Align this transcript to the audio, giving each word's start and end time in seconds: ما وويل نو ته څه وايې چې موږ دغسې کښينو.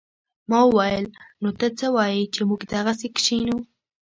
ما 0.49 0.59
وويل 0.67 1.05
نو 1.41 1.49
ته 1.59 1.67
څه 1.79 1.87
وايې 1.95 2.23
چې 2.33 2.41
موږ 2.49 2.61
دغسې 2.73 3.07
کښينو. 3.15 3.57